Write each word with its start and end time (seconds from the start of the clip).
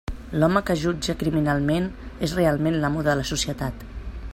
L'home 0.43 0.61
que 0.69 0.75
jutja 0.83 1.15
criminalment 1.19 1.85
és 2.29 2.35
realment 2.41 2.79
l'amo 2.85 3.05
de 3.11 3.17
la 3.21 3.29
societat. 3.37 3.87